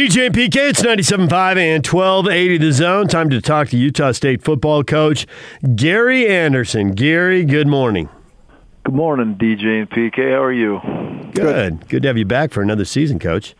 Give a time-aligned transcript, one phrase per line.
[0.00, 3.06] DJ and PK, it's 97.5 and 1280 the zone.
[3.06, 5.26] Time to talk to Utah State football coach
[5.74, 6.92] Gary Andersen.
[6.92, 8.08] Gary, good morning.
[8.84, 10.30] Good morning, DJ and PK.
[10.30, 10.80] How are you?
[11.34, 11.86] Good.
[11.90, 13.54] Good to have you back for another season, coach.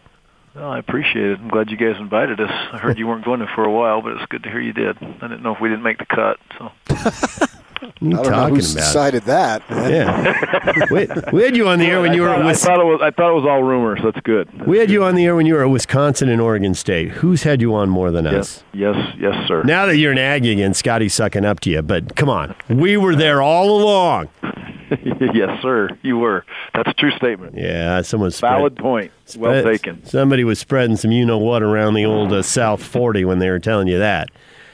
[0.54, 1.40] Well, I appreciate it.
[1.40, 2.51] I'm glad you guys invited us.
[2.72, 4.72] I heard you weren't going there for a while, but it's good to hear you
[4.72, 4.97] did.
[4.97, 6.38] I didn't know if we didn't make the cut.
[6.57, 7.49] So
[7.81, 8.81] you I don't know talking who's about?
[8.85, 9.62] decided that.
[9.71, 10.85] Yeah.
[10.90, 12.65] we, we had you on the air when you were I at thought, I Wis-
[12.65, 13.01] thought it was.
[13.03, 14.01] I thought it was all rumors.
[14.03, 14.67] That's good.
[14.67, 17.09] we had you on the air when you were at Wisconsin and Oregon State.
[17.11, 18.62] Who's had you on more than us?
[18.73, 19.62] Yes, yes, yes, sir.
[19.65, 21.83] Now that you're an Aggie again, Scotty's sucking up to you.
[21.83, 24.28] But come on, we were there all along.
[25.34, 25.89] yes, sir.
[26.03, 26.45] You were.
[26.75, 27.55] That's a true statement.
[27.56, 29.12] Yeah, someone spread, Valid point.
[29.37, 30.05] Well taken.
[30.05, 33.48] Somebody was spreading some you know what around the old uh, South 40 when they
[33.51, 34.28] were telling you that.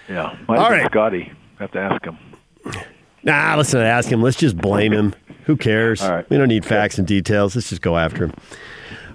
[0.08, 0.36] Yeah.
[0.48, 0.86] Might All have been.
[0.90, 1.32] Scotty.
[1.58, 2.16] Have to ask him.
[3.26, 4.22] Nah, let's not ask him.
[4.22, 5.12] Let's just blame him.
[5.46, 6.00] Who cares?
[6.00, 6.28] Right.
[6.30, 7.56] We don't need facts and details.
[7.56, 8.34] Let's just go after him.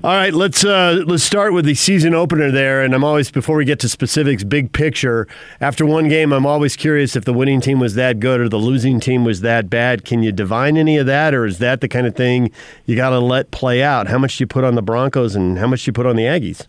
[0.04, 2.84] All right, let's uh, let's start with the season opener there.
[2.84, 5.28] And I'm always before we get to specifics, big picture.
[5.62, 8.58] After one game, I'm always curious if the winning team was that good or the
[8.58, 10.04] losing team was that bad.
[10.04, 12.52] Can you divine any of that, or is that the kind of thing
[12.86, 14.08] you got to let play out?
[14.08, 16.16] How much do you put on the Broncos, and how much do you put on
[16.16, 16.66] the Aggies?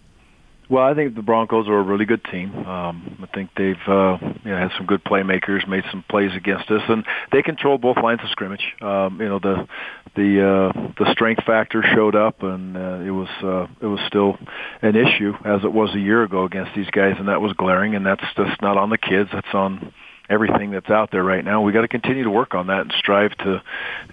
[0.68, 2.54] Well, I think the Broncos are a really good team.
[2.54, 6.70] Um, I think they've uh, you know, had some good playmakers, made some plays against
[6.70, 8.74] us, and they controlled both lines of scrimmage.
[8.80, 9.68] Um, you know, the
[10.14, 14.38] the uh, the strength factor showed up, and uh, it was uh, it was still
[14.80, 17.94] an issue as it was a year ago against these guys, and that was glaring.
[17.94, 19.92] And that's just not on the kids; that's on
[20.30, 21.62] everything that's out there right now.
[21.62, 23.62] We got to continue to work on that and strive to,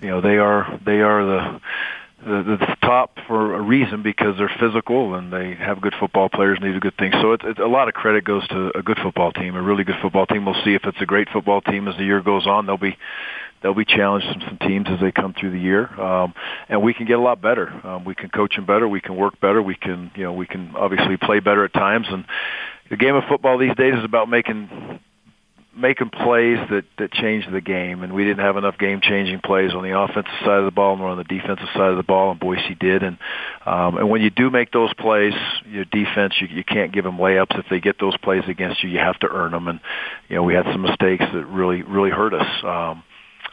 [0.01, 1.61] you know, they are they are the
[2.23, 6.57] the, the top for a reason because they're physical and they have good football players
[6.59, 7.15] and they do good things.
[7.21, 9.83] So it's, it's a lot of credit goes to a good football team, a really
[9.83, 10.45] good football team.
[10.45, 12.65] We'll see if it's a great football team as the year goes on.
[12.65, 12.97] They'll be
[13.61, 16.33] they'll be challenged from some teams as they come through the year, um,
[16.69, 17.67] and we can get a lot better.
[17.85, 18.87] Um, we can coach them better.
[18.87, 19.61] We can work better.
[19.61, 22.07] We can you know we can obviously play better at times.
[22.09, 22.25] And
[22.89, 24.99] the game of football these days is about making
[25.79, 29.83] making plays that that changed the game, and we didn't have enough game-changing plays on
[29.83, 32.39] the offensive side of the ball nor on the defensive side of the ball, and
[32.39, 33.03] Boise did.
[33.03, 33.17] And
[33.65, 35.33] um, and when you do make those plays,
[35.65, 37.57] your defense you, you can't give them layups.
[37.57, 39.67] If they get those plays against you, you have to earn them.
[39.67, 39.79] And
[40.27, 42.63] you know we had some mistakes that really really hurt us.
[42.63, 43.03] Um,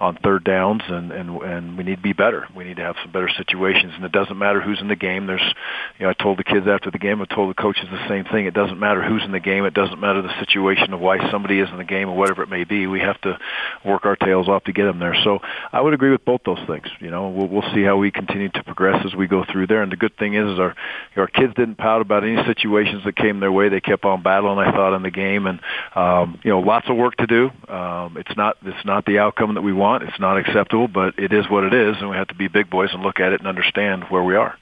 [0.01, 2.47] on third downs and and and we need to be better.
[2.55, 5.27] We need to have some better situations and it doesn't matter who's in the game.
[5.27, 5.55] There's
[5.99, 8.25] you know I told the kids after the game, I told the coaches the same
[8.25, 8.47] thing.
[8.47, 9.65] It doesn't matter who's in the game.
[9.65, 12.49] It doesn't matter the situation of why somebody is in the game or whatever it
[12.49, 12.87] may be.
[12.87, 13.39] We have to
[13.85, 15.17] work our tails off to get them there.
[15.25, 15.41] So
[15.73, 16.87] I would agree with both those things.
[17.01, 19.83] You know, we'll we'll see how we continue to progress as we go through there.
[19.83, 20.75] And the good thing is, is our
[21.17, 23.69] our kids didn't pout about any situations that came their way.
[23.69, 24.59] They kept on battling.
[24.59, 25.61] I thought in the game, and
[25.95, 27.51] um, you know, lots of work to do.
[27.69, 29.86] Um, it's not it's not the outcome that we want.
[29.95, 32.69] It's not acceptable, but it is what it is, and we have to be big
[32.69, 34.59] boys and look at it and understand where we are.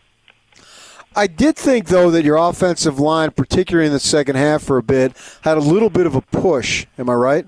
[1.16, 4.82] I did think, though, that your offensive line, particularly in the second half for a
[4.82, 6.86] bit, had a little bit of a push.
[6.98, 7.46] Am I right?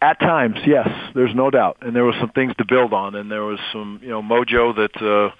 [0.00, 3.30] At times, yes, there's no doubt, and there was some things to build on, and
[3.30, 5.32] there was some, you know, mojo that uh,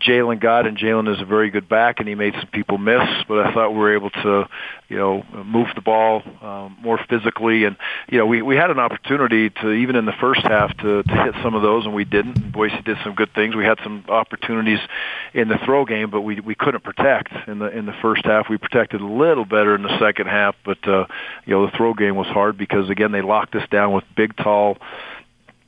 [0.00, 3.08] Jaylen got, and Jaylen is a very good back, and he made some people miss,
[3.28, 4.48] but I thought we were able to,
[4.88, 7.76] you know, move the ball um, more physically, and
[8.08, 11.14] you know, we we had an opportunity to even in the first half to to
[11.24, 12.52] hit some of those, and we didn't.
[12.52, 13.54] Boise did some good things.
[13.54, 14.80] We had some opportunities
[15.32, 18.48] in the throw game, but we we couldn't protect in the in the first half.
[18.50, 21.06] We protected a little better in the second half, but uh,
[21.44, 24.36] you know, the throw game was hard because again they locked us down with big,
[24.36, 24.76] tall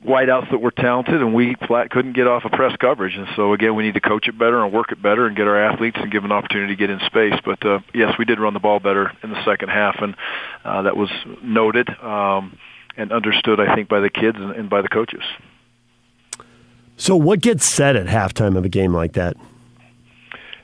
[0.05, 3.15] wideouts that were talented, and we flat couldn't get off of press coverage.
[3.15, 5.47] And so again, we need to coach it better and work it better and get
[5.47, 7.33] our athletes and give an opportunity to get in space.
[7.43, 10.15] But uh, yes, we did run the ball better in the second half, and
[10.63, 11.09] uh, that was
[11.41, 12.57] noted um,
[12.95, 15.23] and understood, I think, by the kids and, and by the coaches.
[16.95, 19.37] So, what gets said at halftime of a game like that?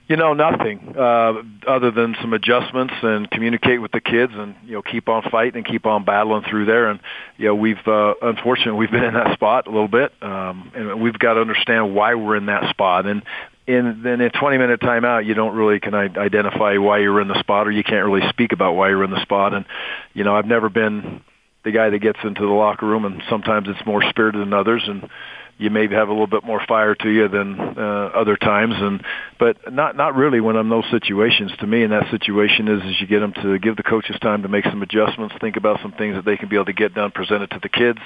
[0.06, 1.34] You know, nothing uh,
[1.66, 5.58] other than some adjustments and communicate with the kids and you know keep on fighting
[5.58, 6.90] and keep on battling through there.
[6.90, 7.00] And
[7.38, 11.02] you know, we've uh, unfortunately we've been in that spot a little bit, um, and
[11.02, 13.06] we've got to understand why we're in that spot.
[13.06, 13.24] And
[13.66, 17.30] in then a 20 minute timeout, you don't really can I identify why you're in
[17.30, 19.54] the spot, or you can't really speak about why you're in the spot.
[19.54, 19.66] And
[20.14, 21.22] you know, I've never been
[21.64, 24.84] the guy that gets into the locker room, and sometimes it's more spirited than others,
[24.86, 25.10] and
[25.58, 28.76] you maybe have a little bit more fire to you than uh, other times.
[28.78, 29.04] And
[29.40, 31.52] but not not really when I'm in those situations.
[31.60, 34.44] To me in that situation is is you get them to give the coaches time
[34.44, 36.94] to make some adjustments think about some things that they can be able to get
[36.94, 38.00] done present it to the kids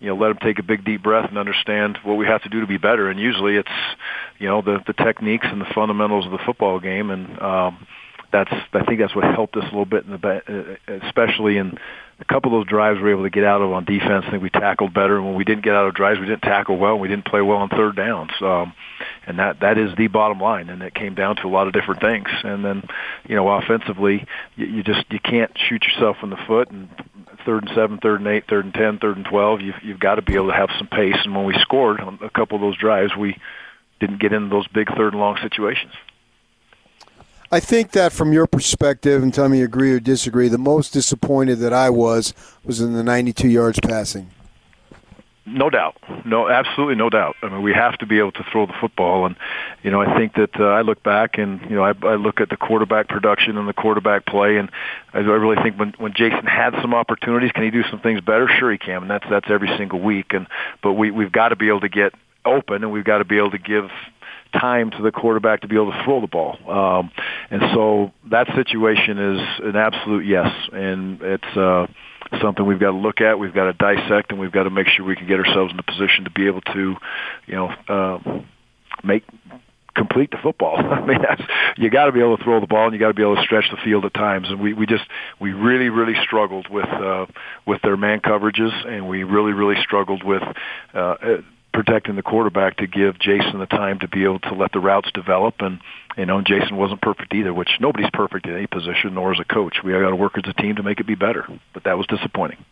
[0.00, 2.48] you know let them take a big deep breath and understand what we have to
[2.48, 3.08] do to be better.
[3.08, 3.68] And usually it's
[4.38, 7.10] you know the the techniques and the fundamentals of the football game.
[7.10, 7.86] And um
[8.32, 11.78] that's I think that's what helped us a little bit in the uh, especially in
[12.18, 14.24] a couple of those drives we were able to get out of on defense.
[14.26, 15.16] I think we tackled better.
[15.16, 16.98] And when we didn't get out of drives, we didn't tackle well.
[16.98, 18.30] We didn't play well on third downs.
[18.40, 18.72] Um,
[19.26, 20.70] and that that is the bottom line.
[20.70, 22.28] And it came down to a lot of different things.
[22.42, 22.88] And then,
[23.28, 24.26] you know, offensively,
[24.56, 26.70] you, you just you can't shoot yourself in the foot.
[26.70, 26.88] And
[27.44, 30.14] third and seven, third and eight, third and ten, third and twelve, you've you've got
[30.14, 31.18] to be able to have some pace.
[31.24, 33.36] And when we scored on a couple of those drives, we
[34.00, 35.92] didn't get into those big third and long situations.
[37.50, 40.92] I think that from your perspective, and tell me you agree or disagree, the most
[40.92, 42.34] disappointed that I was
[42.64, 44.30] was in the 92 yards passing.
[45.48, 47.36] No doubt, no, absolutely no doubt.
[47.40, 49.36] I mean, we have to be able to throw the football, and
[49.84, 52.40] you know, I think that uh, I look back and you know, I, I look
[52.40, 54.72] at the quarterback production and the quarterback play, and
[55.14, 58.20] I, I really think when when Jason had some opportunities, can he do some things
[58.22, 58.48] better?
[58.48, 60.32] Sure, he can, and that's that's every single week.
[60.32, 60.48] And
[60.82, 62.12] but we we've got to be able to get
[62.44, 63.88] open, and we've got to be able to give
[64.58, 66.56] time to the quarterback to be able to throw the ball.
[66.68, 67.10] Um,
[67.50, 71.86] and so that situation is an absolute yes, and it's uh,
[72.40, 73.38] something we've got to look at.
[73.38, 75.78] We've got to dissect, and we've got to make sure we can get ourselves in
[75.78, 76.96] a position to be able to,
[77.46, 78.40] you know, uh,
[79.04, 79.24] make
[79.96, 80.76] complete the football.
[80.92, 81.42] I mean, that's,
[81.76, 83.36] you got to be able to throw the ball, and you got to be able
[83.36, 84.48] to stretch the field at times.
[84.48, 85.04] And we we just
[85.40, 87.26] we really really struggled with uh,
[87.66, 90.42] with their man coverages, and we really really struggled with.
[90.94, 91.16] Uh,
[91.76, 95.10] protecting the quarterback to give Jason the time to be able to let the routes
[95.12, 95.56] develop.
[95.60, 95.78] And
[96.16, 99.44] you know, Jason wasn't perfect either, which nobody's perfect in any position, nor as a
[99.44, 99.76] coach.
[99.84, 101.46] We got to work as a team to make it be better.
[101.74, 102.64] But that was disappointing.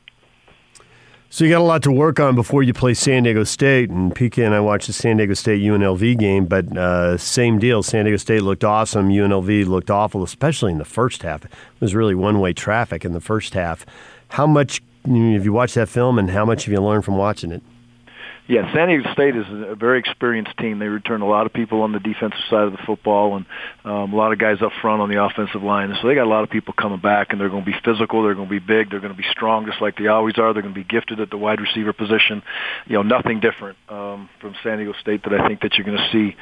[1.29, 3.91] So you got a lot to work on before you play San Diego State.
[3.91, 7.83] And PK and I watched the San Diego State UNLV game, but uh, same deal.
[7.83, 9.11] San Diego State looked awesome.
[9.11, 11.45] UNLV looked awful, especially in the first half.
[11.45, 13.85] It was really one-way traffic in the first half.
[14.29, 17.53] How much have you watched that film, and how much have you learned from watching
[17.53, 17.63] it?
[18.47, 20.79] Yeah, San Diego State is a very experienced team.
[20.79, 23.47] They return a lot of people on the defensive side of the football, and
[23.87, 25.95] um, a lot of guys up front on the offensive line.
[26.03, 28.23] So they got a lot of people coming back, and they're going to be physical.
[28.23, 28.91] They're going to be big.
[28.91, 30.53] They're going to be strong, just like they always are.
[30.53, 32.43] They're going to be gifted at the wide receiver position.
[32.87, 35.97] You know, nothing different um, from San Diego State that I think that you're going
[35.97, 36.37] to see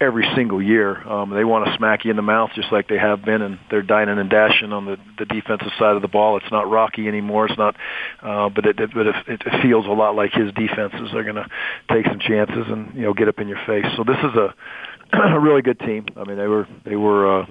[0.00, 0.96] every single year.
[1.08, 3.58] Um, they want to smack you in the mouth just like they have been, and
[3.68, 6.36] they're dining and dashing on the, the defensive side of the ball.
[6.36, 7.46] It's not Rocky anymore.
[7.46, 7.74] It's not,
[8.22, 11.10] uh, but it, it but it, it feels a lot like his defenses.
[11.12, 11.47] They're going to
[11.90, 13.86] take some chances and you know get up in your face.
[13.96, 14.54] So this is a,
[15.36, 16.06] a really good team.
[16.16, 17.42] I mean, they were they were.
[17.42, 17.46] Uh,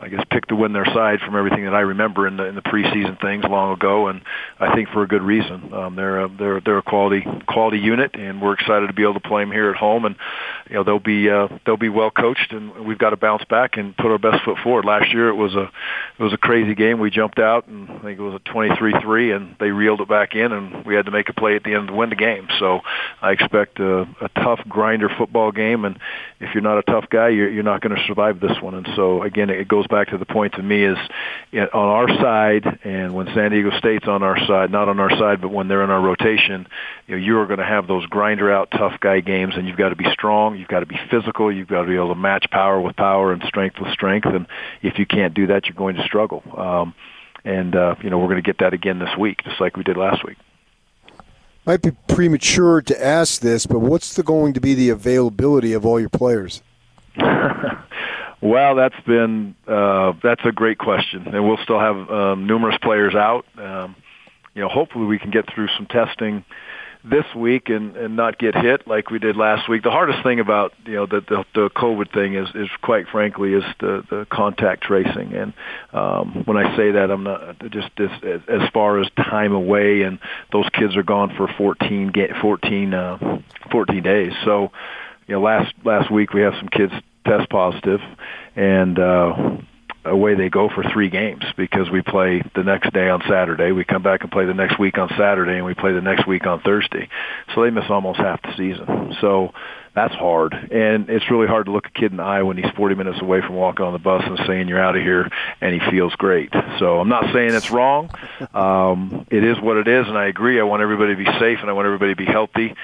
[0.00, 2.54] I guess picked to win their side from everything that I remember in the in
[2.54, 4.22] the preseason things long ago, and
[4.60, 5.72] I think for a good reason.
[5.74, 9.14] Um, they're a, they're they're a quality quality unit, and we're excited to be able
[9.14, 10.04] to play them here at home.
[10.04, 10.16] And
[10.68, 13.76] you know they'll be uh, they'll be well coached, and we've got to bounce back
[13.76, 14.84] and put our best foot forward.
[14.84, 15.70] Last year it was a
[16.18, 17.00] it was a crazy game.
[17.00, 20.34] We jumped out, and I think it was a 23-3, and they reeled it back
[20.34, 22.48] in, and we had to make a play at the end to win the game.
[22.58, 22.80] So
[23.20, 25.98] I expect a, a tough grinder football game, and
[26.40, 28.74] if you're not a tough guy, you're, you're not going to survive this one.
[28.74, 30.98] And so again, it goes back to the point to me is
[31.52, 35.40] on our side, and when San Diego State's on our side, not on our side,
[35.40, 36.66] but when they're in our rotation,
[37.06, 39.76] you know, you are going to have those grinder out tough guy games, and you've
[39.76, 42.20] got to be strong, you've got to be physical, you've got to be able to
[42.20, 44.46] match power with power and strength with strength, and
[44.82, 46.42] if you can't do that, you're going to struggle.
[46.56, 46.94] Um,
[47.44, 49.82] and uh, you know, we're going to get that again this week, just like we
[49.82, 50.36] did last week
[51.68, 55.84] might be premature to ask this, but what's the, going to be the availability of
[55.84, 56.62] all your players?
[58.40, 63.16] Well, that's been uh, that's a great question, and we'll still have um, numerous players
[63.16, 63.44] out.
[63.58, 63.96] Um,
[64.54, 66.44] you know, hopefully we can get through some testing
[67.08, 69.82] this week and, and not get hit like we did last week.
[69.82, 73.54] The hardest thing about you know the the, the COVID thing is is quite frankly
[73.54, 75.32] is the the contact tracing.
[75.32, 75.52] And
[75.92, 80.18] um, when I say that, I'm not just as as far as time away, and
[80.52, 84.32] those kids are gone for 14 14 uh, 14 days.
[84.44, 84.72] So
[85.26, 86.92] you know last last week we have some kids
[87.24, 88.00] test positive,
[88.56, 89.56] and uh,
[90.08, 93.72] away they go for three games because we play the next day on Saturday.
[93.72, 96.26] We come back and play the next week on Saturday, and we play the next
[96.26, 97.08] week on Thursday.
[97.54, 99.16] So they miss almost half the season.
[99.20, 99.52] So
[99.94, 102.70] that's hard, and it's really hard to look a kid in the eye when he's
[102.76, 105.28] 40 minutes away from walking on the bus and saying you're out of here,
[105.60, 106.52] and he feels great.
[106.78, 108.10] So I'm not saying it's wrong.
[108.54, 110.60] Um, it is what it is, and I agree.
[110.60, 112.74] I want everybody to be safe, and I want everybody to be healthy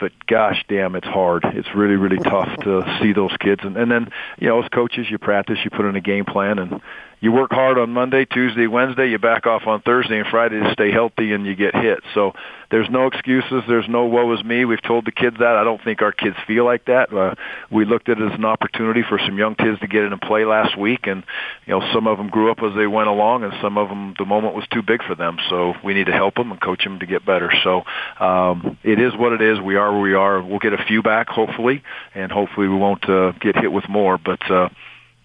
[0.00, 1.44] but gosh damn, it's hard.
[1.44, 3.60] It's really, really tough to see those kids.
[3.64, 6.58] And, and then, you know, as coaches, you practice, you put in a game plan,
[6.58, 6.80] and
[7.20, 10.72] you work hard on Monday, Tuesday, Wednesday, you back off on Thursday and Friday to
[10.72, 12.00] stay healthy and you get hit.
[12.14, 12.32] So
[12.70, 13.62] there's no excuses.
[13.68, 14.64] There's no woe is me.
[14.64, 15.56] We've told the kids that.
[15.56, 17.12] I don't think our kids feel like that.
[17.12, 17.34] Uh,
[17.70, 20.20] we looked at it as an opportunity for some young kids to get in and
[20.20, 21.06] play last week.
[21.06, 21.22] And,
[21.66, 24.14] you know, some of them grew up as they went along and some of them,
[24.18, 25.36] the moment was too big for them.
[25.50, 27.52] So we need to help them and coach them to get better.
[27.62, 27.82] So
[28.18, 29.60] um, it is what it is.
[29.60, 30.42] We are where we are.
[30.42, 31.82] We'll get a few back, hopefully,
[32.14, 34.16] and hopefully we won't uh, get hit with more.
[34.16, 34.70] But, uh,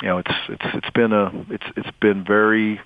[0.01, 2.79] you know, it's it's it's been a it's it's been very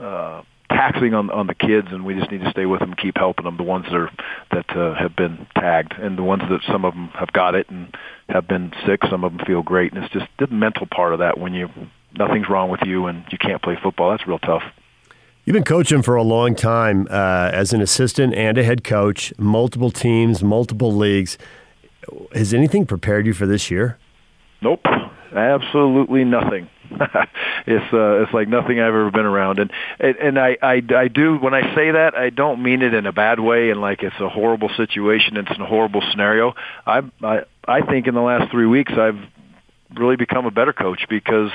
[0.00, 3.16] uh, taxing on on the kids, and we just need to stay with them, keep
[3.16, 3.56] helping them.
[3.56, 4.10] The ones that are
[4.50, 7.68] that uh, have been tagged, and the ones that some of them have got it
[7.70, 7.94] and
[8.28, 9.00] have been sick.
[9.10, 11.68] Some of them feel great, and it's just the mental part of that when you
[12.14, 14.10] nothing's wrong with you and you can't play football.
[14.10, 14.62] That's real tough.
[15.44, 19.32] You've been coaching for a long time uh, as an assistant and a head coach,
[19.38, 21.36] multiple teams, multiple leagues.
[22.32, 23.98] Has anything prepared you for this year?
[24.60, 24.86] Nope,
[25.34, 26.68] absolutely nothing.
[27.66, 31.36] it's uh, it's like nothing I've ever been around, and and I, I I do
[31.38, 34.20] when I say that I don't mean it in a bad way, and like it's
[34.20, 36.54] a horrible situation, it's a horrible scenario.
[36.86, 39.18] I I I think in the last three weeks I've
[39.94, 41.50] really become a better coach because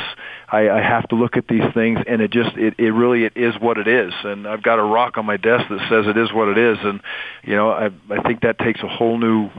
[0.48, 3.34] I, I have to look at these things and it just it, it really it
[3.36, 6.18] is what it is and I've got a rock on my desk that says it
[6.18, 7.02] is what it is and
[7.44, 9.50] you know I I think that takes a whole new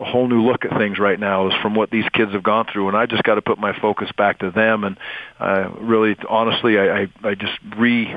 [0.00, 2.66] a whole new look at things right now is from what these kids have gone
[2.72, 4.96] through and I just got to put my focus back to them and
[5.40, 8.14] uh really honestly I I, I just re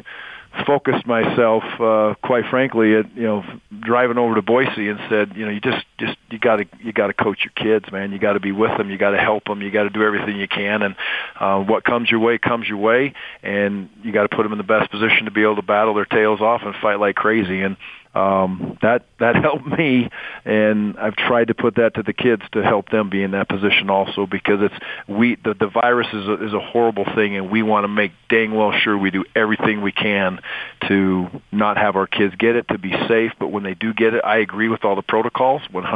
[0.65, 3.43] focused myself, uh, quite frankly, at you know
[3.79, 6.91] driving over to Boise and said, you know, you just just you got to you
[6.91, 8.11] got to coach your kids, man.
[8.11, 8.89] You got to be with them.
[8.89, 9.61] You got to help them.
[9.61, 10.95] You got to do everything you can, and
[11.39, 14.57] uh, what comes your way comes your way, and you got to put them in
[14.57, 17.61] the best position to be able to battle their tails off and fight like crazy.
[17.61, 17.77] And
[18.13, 20.09] um, that that helped me,
[20.43, 23.47] and I've tried to put that to the kids to help them be in that
[23.47, 24.75] position also because it's
[25.07, 28.11] we the the virus is a, is a horrible thing, and we want to make
[28.29, 30.39] dang well sure we do everything we can
[30.87, 33.31] to not have our kids get it to be safe.
[33.39, 35.90] But when they do get it, I agree with all the protocols 100%.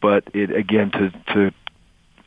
[0.00, 1.54] But it again to to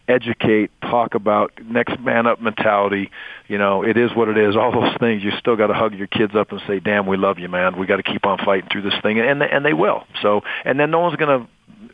[0.08, 3.12] educate, talk about next man up mentality.
[3.48, 4.56] You know, it is what it is.
[4.56, 5.24] All those things.
[5.24, 7.78] You still got to hug your kids up and say, "Damn, we love you, man.
[7.78, 10.04] We got to keep on fighting through this thing," and and they will.
[10.22, 11.48] So, and then no one's gonna.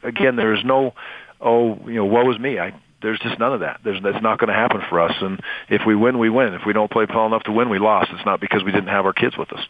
[0.03, 0.93] Again, there's no,
[1.39, 2.59] oh, you know, woe is me.
[2.59, 3.81] I there's just none of that.
[3.83, 5.15] There's that's not going to happen for us.
[5.21, 5.39] And
[5.69, 6.53] if we win, we win.
[6.53, 8.11] If we don't play well enough to win, we lost.
[8.13, 9.65] It's not because we didn't have our kids with us.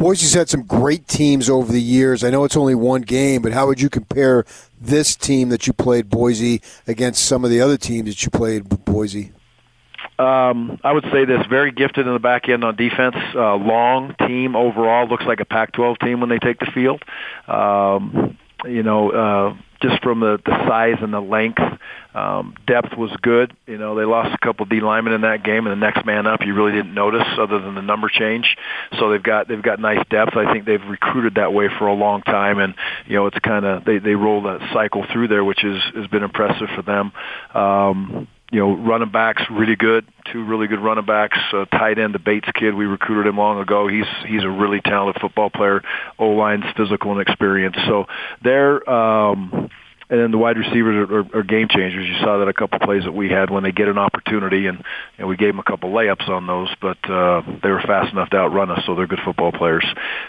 [0.00, 2.24] Boise's had some great teams over the years.
[2.24, 4.46] I know it's only one game, but how would you compare
[4.80, 8.66] this team that you played Boise against some of the other teams that you played
[8.86, 9.32] Boise?
[10.18, 13.16] Um, I would say this: very gifted in the back end on defense.
[13.34, 17.02] Uh, long team overall looks like a Pac-12 team when they take the field.
[17.46, 21.60] Um, you know, uh, just from the, the size and the length.
[22.14, 23.56] Um, depth was good.
[23.66, 26.26] You know, they lost a couple D linemen in that game, and the next man
[26.26, 28.56] up you really didn't notice other than the number change.
[28.98, 30.36] So they've got they've got nice depth.
[30.36, 32.74] I think they've recruited that way for a long time, and
[33.06, 36.06] you know it's kind of they they roll that cycle through there, which is has
[36.08, 37.12] been impressive for them.
[37.54, 40.06] Um, you know, running backs really good.
[40.32, 41.38] Two really good running backs.
[41.52, 43.88] Uh, tight end, the Bates kid, we recruited him long ago.
[43.88, 45.82] He's he's a really talented football player.
[46.18, 47.76] O line's physical and experience.
[47.86, 48.06] So
[48.42, 48.88] they're.
[48.88, 49.70] Um,
[50.10, 52.06] and then the wide receivers are, are, are game changers.
[52.06, 54.82] You saw that a couple plays that we had when they get an opportunity, and,
[55.18, 58.28] and we gave them a couple layups on those, but uh, they were fast enough
[58.30, 58.82] to outrun us.
[58.86, 59.86] So they're good football players.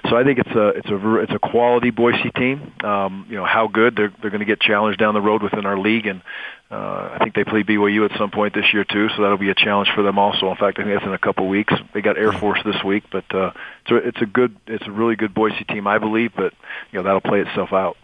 [0.08, 2.72] So I think it's a it's a it's a quality Boise team.
[2.84, 5.66] Um, you know how good they're they're going to get challenged down the road within
[5.66, 6.22] our league, and
[6.70, 9.50] uh, I think they play BYU at some point this year too, so that'll be
[9.50, 10.52] a challenge for them also.
[10.52, 11.74] In fact, I think that's in a couple weeks.
[11.94, 14.92] They got Air Force this week, but uh, it's a, it's a good, it's a
[14.92, 16.32] really good Boise team, I believe.
[16.36, 16.54] But
[16.92, 17.98] you know that'll play itself out.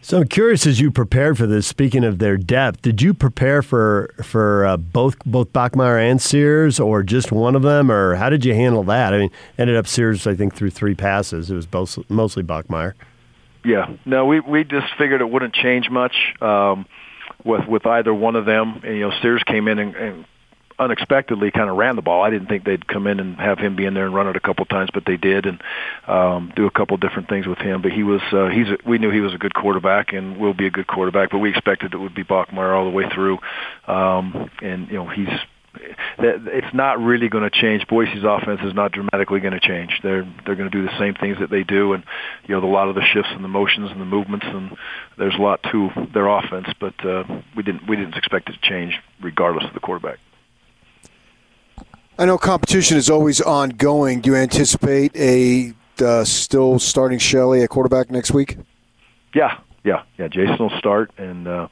[0.00, 1.66] So I'm curious, as you prepared for this.
[1.66, 6.80] Speaking of their depth, did you prepare for for uh, both both Bachmeier and Sears,
[6.80, 9.12] or just one of them, or how did you handle that?
[9.12, 11.50] I mean, ended up Sears, I think, through three passes.
[11.50, 12.94] It was both mostly Bachmeier.
[13.64, 16.14] Yeah, no, we we just figured it wouldn't change much.
[16.40, 16.86] Um,
[17.44, 18.80] with with either one of them.
[18.84, 20.24] And, you know, Sears came in and, and
[20.78, 22.22] unexpectedly kind of ran the ball.
[22.22, 24.36] I didn't think they'd come in and have him be in there and run it
[24.36, 25.62] a couple times, but they did and
[26.06, 27.82] um, do a couple different things with him.
[27.82, 30.54] But he was uh, he's a, we knew he was a good quarterback and will
[30.54, 33.38] be a good quarterback, but we expected it would be Bachmeier all the way through.
[33.86, 35.28] Um, and you know he's
[36.18, 37.86] it's not really going to change.
[37.86, 40.00] Boise's offense is not dramatically going to change.
[40.02, 42.04] They're they're going to do the same things that they do, and
[42.46, 44.76] you know a lot of the shifts and the motions and the movements, and
[45.18, 46.68] there's a lot to their offense.
[46.80, 47.24] But uh,
[47.56, 50.18] we didn't we didn't expect it to change regardless of the quarterback.
[52.20, 54.20] I know competition is always ongoing.
[54.20, 55.72] Do you anticipate a
[56.04, 58.56] uh, still starting Shelley at quarterback next week?
[59.34, 60.26] Yeah, yeah, yeah.
[60.26, 61.68] Jason will start, and uh,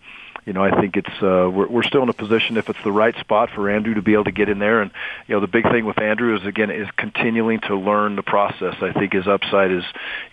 [0.47, 2.93] you know, I think it's uh, we're we're still in a position if it's the
[2.93, 4.81] right spot for Andrew to be able to get in there.
[4.81, 4.93] And
[5.27, 8.77] you know, the big thing with Andrew is again is continuing to learn the process.
[8.81, 9.83] I think his upside is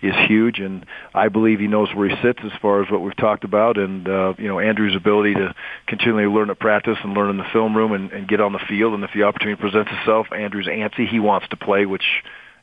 [0.02, 3.16] is huge, and I believe he knows where he sits as far as what we've
[3.16, 3.76] talked about.
[3.76, 5.52] And uh, you know, Andrew's ability to
[5.88, 8.60] continually learn at practice and learn in the film room and, and get on the
[8.68, 8.94] field.
[8.94, 11.08] And if the opportunity presents itself, Andrew's antsy.
[11.08, 12.04] He wants to play, which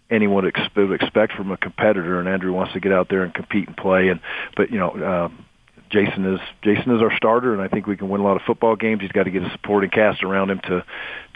[0.09, 2.17] anyone would expect from a competitor.
[2.17, 4.07] And Andrew wants to get out there and compete and play.
[4.07, 4.21] And
[4.55, 4.91] but you know.
[4.91, 5.43] Uh,
[5.91, 8.43] Jason is Jason is our starter, and I think we can win a lot of
[8.43, 9.01] football games.
[9.01, 10.85] He's got to get a supporting cast around him to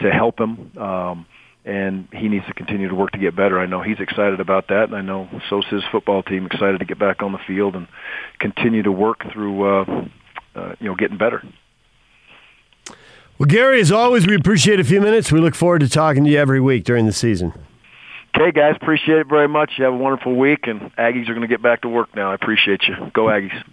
[0.00, 0.72] to help him.
[0.78, 1.26] Um,
[1.66, 3.58] and he needs to continue to work to get better.
[3.58, 6.84] I know he's excited about that, and I know so's his football team excited to
[6.84, 7.88] get back on the field and
[8.38, 10.04] continue to work through, uh,
[10.54, 11.42] uh, you know, getting better.
[13.38, 15.32] Well, Gary, as always, we appreciate a few minutes.
[15.32, 17.52] We look forward to talking to you every week during the season.
[18.34, 19.72] Okay, guys, appreciate it very much.
[19.76, 22.30] You have a wonderful week, and Aggies are going to get back to work now.
[22.30, 22.94] I appreciate you.
[23.12, 23.64] Go Aggies.